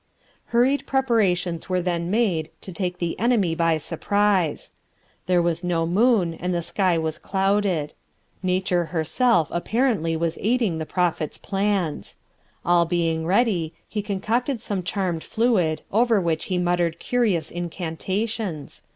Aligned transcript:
Hurried 0.45 0.87
preparations 0.87 1.69
were 1.69 1.79
then 1.79 2.09
made 2.09 2.49
to 2.61 2.73
take 2.73 2.97
the 2.97 3.19
enemy 3.19 3.53
by 3.53 3.77
surprise. 3.77 4.71
There 5.27 5.43
was 5.43 5.63
no 5.63 5.85
moon 5.85 6.33
and 6.33 6.55
the 6.55 6.63
sky 6.63 6.97
was 6.97 7.19
clouded. 7.19 7.93
Nature 8.41 8.85
herself 8.85 9.47
apparently 9.51 10.17
was 10.17 10.39
aiding 10.41 10.79
the 10.79 10.87
Prophet's 10.87 11.37
plans. 11.37 12.17
All 12.65 12.85
being 12.85 13.27
ready, 13.27 13.73
he 13.87 14.01
concocted 14.01 14.59
some 14.59 14.81
charmed 14.81 15.23
fluid, 15.23 15.83
over 15.91 16.19
which 16.19 16.45
he 16.45 16.57
muttered 16.57 16.97
curious 16.97 17.51
incantations. 17.51 18.81